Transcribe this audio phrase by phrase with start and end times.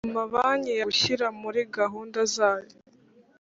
[0.11, 2.69] Amabanki yagombye gushyira muri gahunda zayo